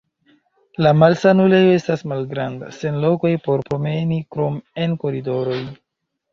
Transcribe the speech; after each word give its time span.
La 0.85 0.93
malsanulejo 1.01 1.75
estas 1.81 2.03
malgranda, 2.13 2.71
sen 2.79 2.99
lokoj 3.05 3.35
por 3.45 3.65
promeni 3.71 4.21
krom 4.35 4.61
en 4.87 5.01
koridoroj. 5.07 5.63